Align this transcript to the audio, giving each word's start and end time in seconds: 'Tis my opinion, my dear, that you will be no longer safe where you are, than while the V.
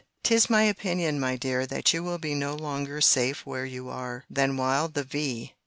'Tis 0.23 0.49
my 0.49 0.63
opinion, 0.63 1.19
my 1.19 1.35
dear, 1.35 1.67
that 1.67 1.93
you 1.93 2.01
will 2.03 2.17
be 2.17 2.33
no 2.33 2.55
longer 2.55 2.99
safe 2.99 3.45
where 3.45 3.65
you 3.65 3.87
are, 3.87 4.25
than 4.31 4.57
while 4.57 4.87
the 4.87 5.03
V. 5.03 5.53